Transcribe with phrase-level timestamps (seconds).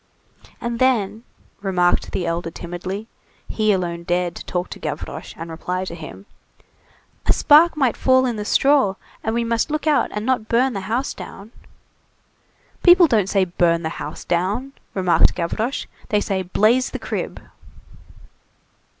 [0.59, 1.21] "And then,"
[1.61, 6.25] remarked the elder timidly,—he alone dared talk to Gavroche, and reply to him,
[7.27, 10.73] "a spark might fall in the straw, and we must look out and not burn
[10.73, 11.51] the house down."
[12.81, 17.39] "People don't say 'burn the house down,'" remarked Gavroche, "they say 'blaze the crib.